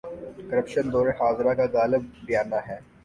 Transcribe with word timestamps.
Corruption 0.49 0.85
دور 0.93 1.07
حاضر 1.19 1.45
کا 1.57 1.65
غالب 1.73 2.01
بیانیہ 2.25 2.61
ہے۔ 2.67 2.77